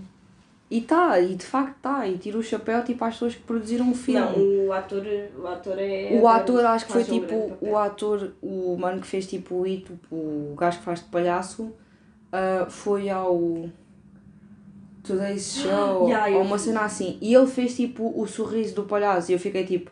[0.71, 3.91] e está, e de facto está, e tira o chapéu tipo às pessoas que produziram
[3.91, 4.39] o filme.
[4.39, 5.05] Não, o ator,
[5.37, 6.21] o ator é...
[6.23, 9.67] O ator acho que foi um tipo, o ator, o mano que fez tipo o
[9.67, 11.73] Ito, o gajo que faz de palhaço,
[12.31, 13.69] ah, foi ao
[15.03, 19.33] Today's Show, Yeah, ou uma cena assim, e ele fez tipo o sorriso do palhaço,
[19.33, 19.91] e eu fiquei tipo,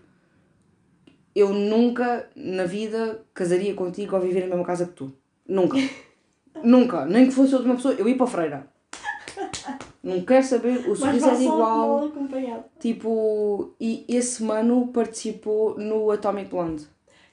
[1.34, 5.12] eu nunca na vida casaria contigo ou viver na mesma casa que tu.
[5.48, 5.76] Nunca.
[6.62, 7.04] nunca.
[7.06, 8.66] Nem que fosse outra pessoa, eu ia para a freira.
[10.02, 12.10] Não quero saber, o sorriso é igual.
[12.80, 16.86] Tipo, e esse mano participou no Atomic Blonde.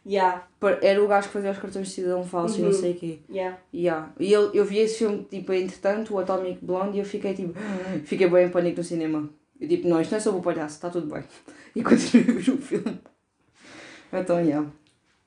[0.05, 0.47] Yeah,
[0.81, 2.73] Era o gajo que fazia os cartões de cidadão falso e não Uhum.
[2.73, 3.19] sei o quê.
[3.29, 3.57] yeah.
[3.73, 4.13] Yeah.
[4.19, 7.53] E eu, eu vi esse filme, tipo, entretanto, o Atomic Blonde, e eu fiquei tipo,
[8.05, 9.29] fiquei bem em pânico no cinema.
[9.59, 11.23] Eu tipo, não, isto não é sobre o palhaço, está tudo bem.
[11.75, 12.99] E continuei o filme.
[14.11, 14.67] Então, yeah.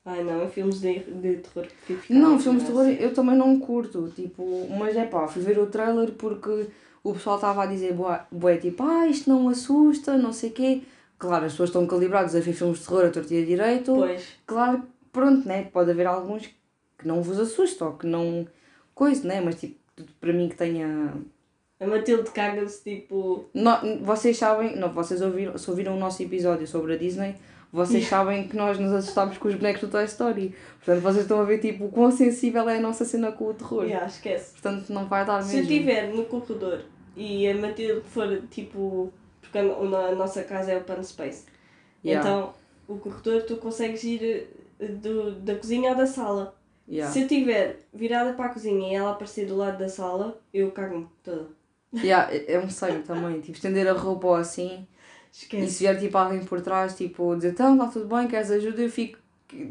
[0.05, 3.57] Ai não, filmes de, de terror que fico Não, filmes de terror eu também não
[3.57, 6.67] curto, tipo, mas é pá, fui ver o trailer porque
[7.03, 7.95] o pessoal estava a dizer,
[8.31, 10.81] bué, tipo, ah, isto não assusta, não sei o quê.
[11.17, 13.93] Claro, as pessoas estão calibradas a ver filmes de terror a torta e a direito.
[13.93, 15.63] Pois, Claro, pronto, né?
[15.71, 16.47] Pode haver alguns
[16.97, 18.45] que não vos assustam, ou que não.
[18.93, 19.39] coisa, né?
[19.39, 19.75] Mas tipo,
[20.19, 21.13] para mim que tenha.
[21.79, 23.45] a Matilde caga-se tipo...
[23.53, 27.35] No, vocês sabem, não, vocês ouviram, se ouviram o nosso episódio sobre a Disney,
[27.73, 30.55] vocês sabem que nós nos assustámos com os bonecos do Toy Story.
[30.77, 33.53] Portanto, vocês estão a ver tipo o quão sensível é a nossa cena com o
[33.53, 33.83] terror.
[33.83, 34.51] Yeah, esquece.
[34.51, 35.71] Portanto, não vai dar Se eu mesmo.
[35.73, 36.81] estiver no corredor
[37.17, 39.11] e a Matilde for tipo.
[39.41, 41.45] Porque a, no- a nossa casa é open space.
[42.05, 42.21] Yeah.
[42.27, 42.53] Então
[42.87, 44.47] o corredor tu consegues ir
[44.79, 46.55] eh, do, da cozinha à da sala.
[46.87, 47.11] Yeah.
[47.11, 50.69] Se eu estiver virada para a cozinha e ela aparecer do lado da sala, eu
[50.71, 51.47] cago-me toda.
[51.95, 54.43] Yeah, é é um sonho também, tipo, estender a roupa ou
[55.33, 55.57] assim.
[55.57, 55.71] E Esquece.
[55.71, 58.81] se vier tipo alguém por trás, tipo, dizer, então, está tudo bem, queres ajuda?
[58.81, 59.17] Eu fico,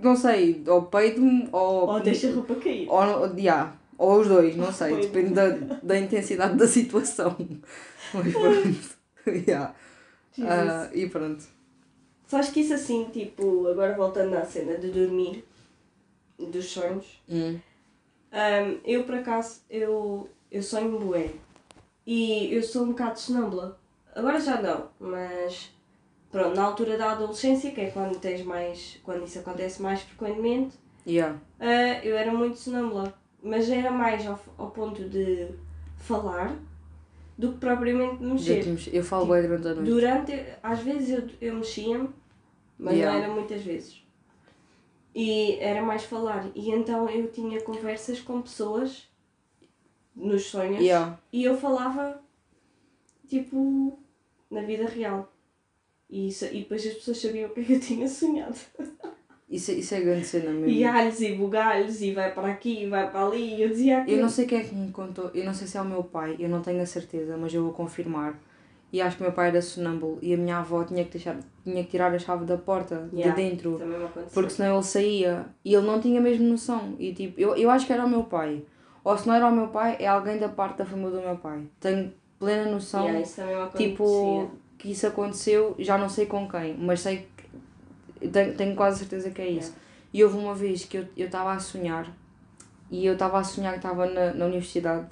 [0.02, 1.88] não sei, ou peido-me ou.
[1.88, 2.88] Ou deixa a roupa cair.
[2.88, 5.48] Ou, yeah, ou os dois, não sei, depende da,
[5.82, 7.36] da intensidade da situação.
[8.12, 9.38] Mas pronto.
[9.48, 9.74] yeah.
[10.40, 11.44] Ah, e pronto.
[12.26, 15.44] Sabes que isso assim, tipo, agora voltando à cena de dormir,
[16.38, 17.58] dos sonhos, Hum.
[18.32, 21.30] Ahm, eu por acaso, eu, eu sonho bué.
[22.06, 23.78] E eu sou um bocado sonâmbula.
[24.14, 25.70] Agora já não, mas
[26.30, 28.98] pronto, na altura da adolescência, que é quando tens mais.
[29.02, 31.36] quando isso acontece mais frequentemente, Yeah.
[31.58, 33.12] ah, eu era muito sonâmbula.
[33.42, 35.48] Mas era mais ao, ao ponto de
[35.96, 36.54] falar
[37.36, 38.64] do que propriamente mexer.
[38.92, 39.90] Eu falo bem durante a noite.
[39.90, 42.08] Durante, às vezes eu, eu mexia-me,
[42.78, 43.18] mas Yeah.
[43.18, 44.00] não era muitas vezes.
[45.12, 46.46] E era mais falar.
[46.54, 49.08] E então eu tinha conversas com pessoas
[50.14, 51.18] nos sonhos Yeah.
[51.32, 52.20] e eu falava
[53.28, 53.98] tipo
[54.52, 55.32] na vida real.
[56.10, 58.56] E, isso, e depois as pessoas sabiam o que é que eu tinha sonhado.
[59.48, 60.68] Isso, é- isso é grande cena mesmo.
[60.68, 63.54] E alhos e bugalhos e vai para aqui e vai para ali.
[63.56, 64.16] E eu dizia aquilo.
[64.16, 66.02] Eu não sei quem é que me contou, eu não sei se é o meu
[66.04, 68.38] pai, eu não tenho a certeza, mas eu vou confirmar.
[68.92, 71.38] E acho que o meu pai era sonâmbulo e a minha avó tinha que, deixar,
[71.64, 73.80] tinha que tirar a chave da porta Yeah, de dentro,
[74.34, 76.94] porque senão ele saía e ele não tinha mesmo noção.
[76.98, 78.62] E tipo, eu, eu acho que era o meu pai.
[79.02, 81.36] Ou se não era o meu pai, é alguém da parte da família do meu
[81.38, 81.62] pai.
[81.80, 82.12] Tenho
[82.42, 83.88] plena noção, Yeah, isso acontecia.
[83.88, 87.28] tipo, que isso aconteceu, já não sei com quem, mas sei
[88.20, 89.72] que tenho, tenho quase certeza que é isso.
[90.12, 92.12] E houve uma vez que eu estava a sonhar
[92.90, 95.06] e eu estava a sonhar que estava na, na universidade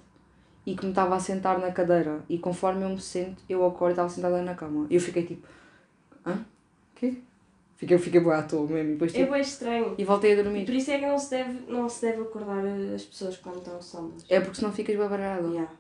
[0.67, 3.91] e que me estava a sentar na cadeira e conforme eu me sento, eu acordo
[3.91, 4.87] e estava sentada na cama.
[4.91, 5.47] E eu fiquei tipo,
[6.27, 6.45] hã?
[6.97, 7.15] Quê?
[7.77, 8.93] Fiquei, fiquei boa à toa mesmo.
[8.93, 9.95] Depois, É tipo, bem estranho.
[9.97, 10.67] e voltei a dormir.
[10.67, 12.63] por isso é que não se deve, não se deve acordar
[12.95, 14.25] as pessoas quando estão sombras.
[14.29, 15.47] É porque senão ficas babarada.
[15.49, 15.71] Yeah.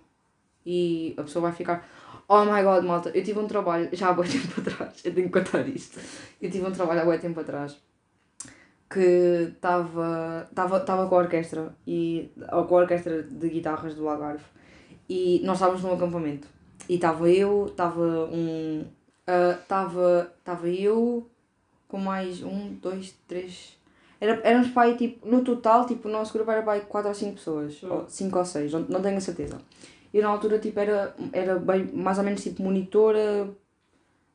[0.64, 1.88] E a pessoa vai ficar,
[2.28, 5.30] oh my god, malta, eu tive um trabalho, já há bom tempo atrás, eu tenho
[5.30, 5.98] que contar isto.
[6.40, 7.76] Eu tive um trabalho há bom tempo atrás
[8.88, 14.44] que estava com a orquestra e ou com a orquestra de guitarras do Algarve.
[15.08, 16.48] E nós estávamos num acampamento.
[16.88, 18.84] E estava eu, estava um
[19.62, 21.28] estava estava eu
[21.86, 23.76] com mais um, dois, três.
[24.20, 27.34] Era, éramos aí, tipo, no total, tipo, o nosso grupo era aí 4 ou 5
[27.34, 29.58] pessoas, ou 5 ou 6, não, não tenho a certeza.
[30.12, 33.48] E na altura, tipo, era, era bem, mais ou menos, tipo, monitora,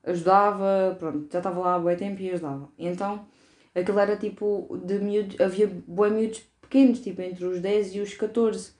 [0.03, 2.69] ajudava, pronto, já estava lá há bué tempo e ajudava.
[2.79, 3.25] Então,
[3.73, 8.13] aquilo era, tipo, de miúdos, havia bué miúdos pequenos, tipo, entre os 10 e os
[8.13, 8.73] 14.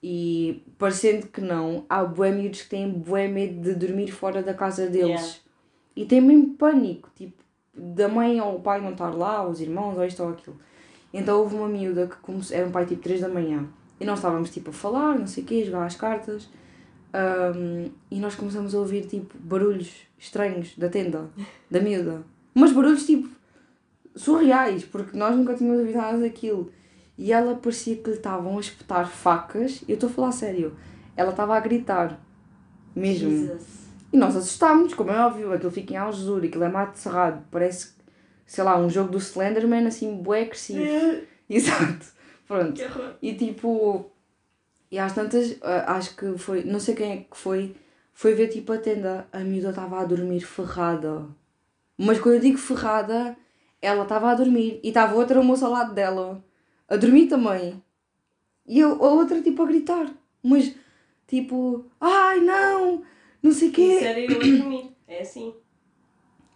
[0.00, 4.54] E, parecendo que não, há bué miúdos que têm bué medo de dormir fora da
[4.54, 5.20] casa deles.
[5.20, 5.38] Yeah.
[5.96, 7.42] E têm mesmo pânico, tipo,
[7.74, 10.56] da mãe ou o pai não estar lá, os irmãos, ou isto ou aquilo.
[11.12, 13.68] Então houve uma miúda que começou, era um pai tipo 3 da manhã
[14.00, 16.48] e nós estávamos tipo a falar, não sei o quê, jogar as cartas
[17.12, 21.26] ahm, e nós começamos a ouvir tipo barulhos estranhos da tenda,
[21.70, 22.22] da miúda.
[22.54, 23.28] Mas barulhos tipo
[24.14, 26.72] surreais, porque nós nunca tínhamos ouvido nada daquilo.
[27.16, 30.76] E ela parecia que lhe estavam a espetar facas, eu estou a falar sério,
[31.16, 32.20] ela estava a gritar,
[32.94, 33.30] mesmo.
[33.30, 33.88] Jesus.
[34.12, 37.90] E nós assustámos, como é óbvio, aquilo fica em algesura, aquilo é mato cerrado, parece,
[38.46, 40.80] sei lá, um jogo do Slenderman assim, bué agressivo.
[41.50, 42.06] Exato,
[42.48, 42.80] pronto.
[43.22, 44.10] E tipo,
[44.90, 47.76] e às tantas, ah, acho que foi, não sei quem é que foi,
[48.12, 51.26] foi ver tipo a tenda, a miúda estava a dormir ferrada.
[51.96, 53.36] Mas quando eu digo ferrada,
[53.82, 56.42] ela estava a dormir e estava outra moça ao lado dela,
[56.88, 57.82] a dormir também.
[58.66, 60.10] E eu, a outra tipo a gritar,
[60.42, 60.74] mas
[61.26, 63.02] tipo, ai não,
[63.42, 63.98] não sei o quê.
[64.00, 64.96] era eu a dormir.
[65.06, 65.54] É assim.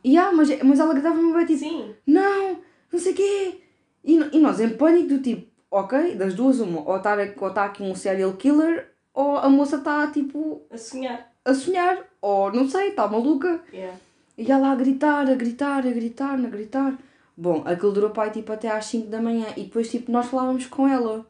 [0.05, 1.95] E ah, mas, mas ela gritava-me bem tipo, Sim.
[2.07, 3.61] não, não sei o quê.
[4.05, 7.17] E, e nós em pânico do tipo, ok, das duas uma, ou está
[7.55, 11.33] tá aqui um serial killer, ou a moça está tipo A sonhar.
[11.45, 13.61] a sonhar, ou não sei, está maluca.
[13.73, 13.97] Yeah.
[14.37, 16.99] E ela a gritar, a gritar, a gritar, a gritar.
[17.37, 20.67] Bom, aquilo durou pai tipo até às 5 da manhã e depois tipo nós falávamos
[20.67, 21.27] com ela.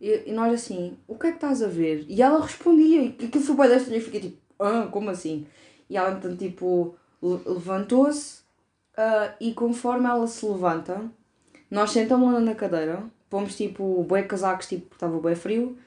[0.00, 2.04] E, e nós assim, o que é que estás a ver?
[2.08, 5.46] E ela respondia, e aquilo foi bem desta e eu fiquei tipo, ah, como assim?
[5.90, 8.42] E ela então tipo le- levantou-se
[8.96, 11.02] ah, e conforme ela se levanta,
[11.70, 15.78] nós sentamos lá na cadeira, pomos tipo bué casacos, tipo, porque estava bué frio,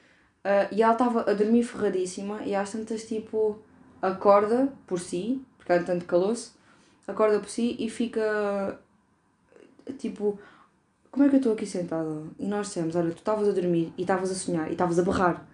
[0.43, 3.59] ah, e ela estava a dormir ferradíssima e às tantas tipo
[4.01, 6.51] acorda por si, porque há tanto calor-se,
[7.07, 8.79] acorda por si e fica
[9.99, 10.39] tipo,
[11.11, 12.23] como é que eu estou aqui sentada?
[12.39, 15.03] E nós dissemos, olha, tu estavas a dormir e estavas a sonhar e estavas a
[15.03, 15.47] berrar.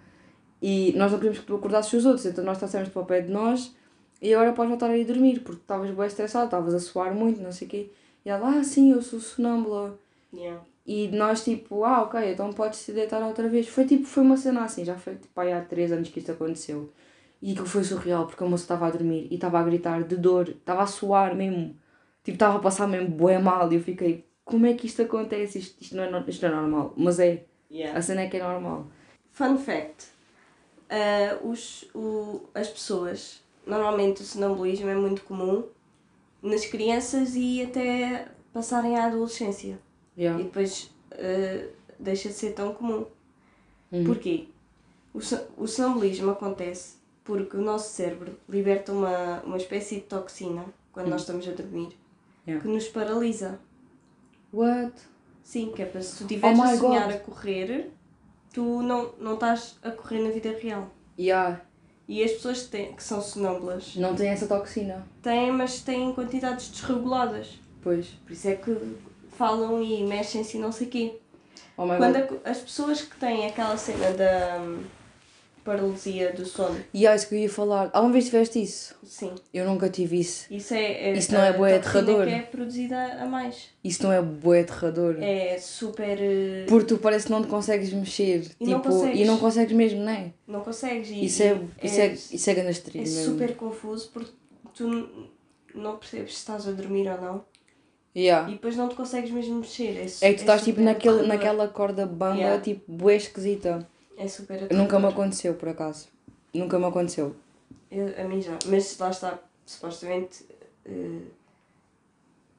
[0.62, 3.20] E nós não queríamos que tu acordasses os outros, então nós trouxemos para o pé
[3.22, 3.76] de nós
[4.22, 7.42] e agora podes voltar a ir dormir, porque estavas bem estressado, estavas a suar muito,
[7.42, 7.92] não sei o quê.
[8.26, 10.00] E ela, ah, sim, eu sou sonâmbula.
[10.34, 10.63] Yeah.
[10.86, 13.67] E nós tipo, ah, ok, então podes se deitar outra vez.
[13.67, 16.32] Foi tipo, foi uma cena assim, já foi tipo aí há 3 anos que isto
[16.32, 16.91] aconteceu.
[17.41, 20.15] E aquilo foi surreal, porque a moça estava a dormir e estava a gritar de
[20.15, 21.76] dor, estava a suar mesmo.
[22.24, 25.58] Tipo, estava a passar mesmo bué mal e eu fiquei, como é que isto acontece?
[25.60, 26.94] Isto, isto, não, é, isto não é normal.
[26.98, 27.98] Mas é, Yeah.
[27.98, 28.88] a cena é que é normal.
[29.32, 30.08] Fun fact.
[30.89, 35.63] Ah, os, o, as pessoas, normalmente o sonambulismo é muito comum
[36.41, 39.80] nas crianças e até passarem à adolescência.
[40.17, 40.43] E Yeah.
[40.43, 41.67] depois ah,
[42.00, 43.06] deixa de ser tão comum.
[43.91, 44.04] Uhum.
[44.06, 44.47] Porquê?
[45.13, 45.19] O,
[45.58, 51.21] o sonambulismo acontece porque o nosso cérebro liberta uma, uma espécie de toxina quando nós
[51.21, 51.89] estamos a dormir,
[52.47, 52.62] Yeah.
[52.65, 53.60] que nos paralisa.
[54.54, 54.93] What?
[55.43, 57.15] Sim, que é para se tu estiveres Oh a sonhar God.
[57.15, 57.91] a correr,
[58.54, 60.89] tu não, não estás a correr na vida real.
[61.19, 61.62] Yeah.
[62.08, 65.06] E as pessoas que, têm, que são sonâmbulas Não tem essa toxina.
[65.21, 67.60] têm, mas têm quantidades desreguladas.
[67.82, 68.08] Pois.
[68.26, 68.71] Por isso é que
[69.32, 71.13] falam e mexem-se e não sei o quê.
[71.78, 74.84] Oh Quando a- as pessoas que têm aquela cena da hum,
[75.63, 77.89] paralisia do sono, E é isso que eu ia falar.
[77.94, 78.96] Alguma vez tiveste isso?
[79.04, 80.46] sim, Eu nunca tive isso.
[80.52, 82.26] isso é, é Isso não é toxina aterrador?
[82.26, 83.70] que é produzida a mais.
[83.84, 85.17] Isso não é bué aterrador.
[85.22, 86.17] É super.
[86.20, 88.39] eh, Porque tu parece que não te consegues mexer.
[88.60, 89.20] E tipo, não consegues.
[89.20, 90.34] E não consegues mesmo, não é?
[90.48, 91.10] Não consegues.
[91.10, 93.24] E, Isso é, isso é, isso é ganastrino é mesmo.
[93.34, 94.32] super confuso porque
[94.74, 95.30] tu
[95.76, 97.46] não percebes se estás a dormir ou não
[98.15, 98.50] Yeah.
[98.50, 99.97] e depois não te consegues mesmo mexer.
[99.97, 102.62] É, É que tu estás tipo naquele, naquela corda bamba, Yeah.
[102.62, 103.88] tipo, bué esquisita.
[104.17, 106.08] É super Nunca me aconteceu, por acaso.
[106.54, 107.36] Nunca me aconteceu.
[107.89, 108.58] Eu- a mim já.
[108.67, 110.45] Mas lá está, supostamente.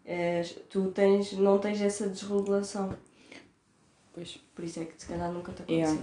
[0.04, 2.94] és- tu tens, não tens essa desregulação.
[4.14, 4.38] Pois.
[4.54, 5.76] Por isso é que se calhar nunca te aconteceu.
[5.76, 6.02] Yeah.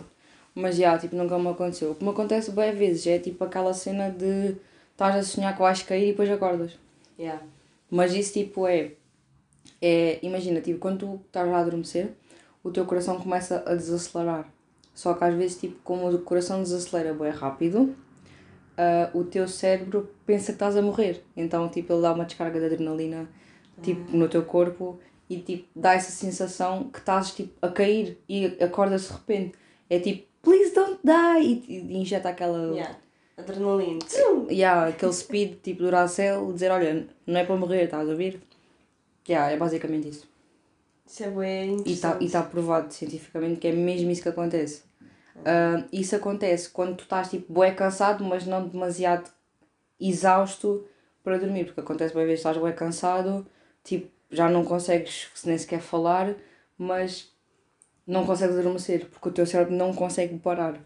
[0.56, 1.92] Mas já, tipo, nunca me aconteceu.
[1.92, 4.56] O que me acontece bem vezes é tipo aquela cena de
[4.92, 6.72] estás a sonhar que vais cair e depois acordas.
[7.18, 7.42] Yeah.
[7.90, 8.94] Mas isso tipo é.
[9.82, 12.12] É imagina, tipo, quando tu estás a adormecer,
[12.64, 14.52] o teu coração começa a desacelerar.
[14.94, 17.96] Só que às vezes, tipo, como o coração desacelera bem rápido,
[18.78, 21.24] ah, o teu cérebro pensa que estás a morrer.
[21.36, 23.28] Então, tipo, ele dá uma descarga de adrenalina
[23.82, 28.46] tipo, no teu corpo e tipo, dá essa sensação que estás tipo, a cair e
[28.62, 29.58] acordas de repente.
[29.90, 31.64] É tipo, please don't die!
[31.68, 32.74] E, e injeta aquela.
[32.74, 32.98] Yeah.
[33.38, 34.00] Adrenalina.
[34.50, 38.42] Yeah, aquele speed tipo Duracell, dizer, olha, não é para morrer, estás a ouvir?
[39.30, 40.28] Yeah, é basicamente isso.
[41.06, 44.84] Isso é bem E está e tá provado cientificamente que é mesmo isso que acontece.
[45.46, 49.30] Ah, isso acontece quando tu estás tipo bué cansado, mas não demasiado
[50.00, 50.86] exausto
[51.24, 53.46] para dormir, porque acontece bem vezes estás bué cansado,
[53.84, 56.36] tipo, já não consegues nem sequer falar,
[56.78, 57.32] mas
[58.06, 60.80] não consegues adormecer, porque o teu cérebro não consegue parar.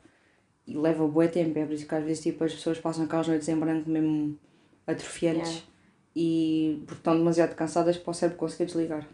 [0.66, 3.28] E leva bué tempo, é por isso que às vezes tipo, as pessoas passam aquelas
[3.28, 4.40] noites em branco mesmo
[4.88, 5.73] atrofiantes Yeah.
[6.15, 9.08] E porque estão demasiado cansadas para o cérebro conseguir desligar.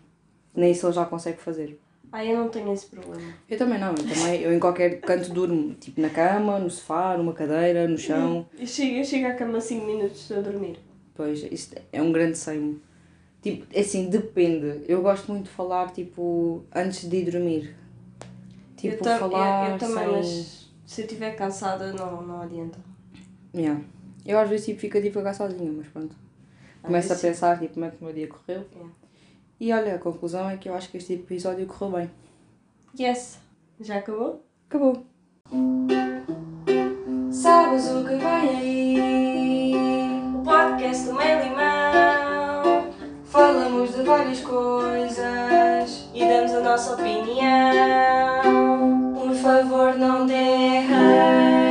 [0.55, 1.79] Nem isso ele já consegue fazer.
[2.11, 3.33] Ah, eu não tenho esse problema.
[3.47, 7.15] Eu também não, eu também, eu em qualquer canto durmo, tipo na cama, no sofá,
[7.15, 8.47] numa cadeira, no chão.
[8.57, 10.79] Eu chego, eu chego à cama 5 minutos a dormir.
[11.13, 12.81] Pois, isso é um grande seimo.
[13.41, 14.83] Tipo, é assim, depende.
[14.87, 17.75] Eu gosto muito de falar, tipo, antes de ir dormir.
[18.75, 20.13] Tipo, eu, falar eu, eu também, sem...
[20.13, 22.79] mas se eu estiver cansada, não, não adianta.
[23.53, 23.81] Yeah.
[24.25, 26.15] Eu às vezes tipo, fico a divagar sozinha, mas pronto.
[26.83, 27.27] Ah, Começo ah, a tipo.
[27.27, 28.65] pensar tipo, como é que o meu dia correu.
[28.71, 28.91] Yeah.
[29.59, 32.11] E olha, a conclusão é que eu acho que este episódio correu bem.
[32.99, 33.39] Yes!
[33.79, 34.45] Já acabou?
[34.69, 35.05] Acabou.
[37.31, 38.21] Sabes o que vem
[38.57, 39.73] aí?
[40.35, 42.93] O podcast do Meio Limão.
[43.25, 48.43] Falamos de várias coisas e damos a nossa opinião.
[49.13, 51.68] Por favor, não derrame.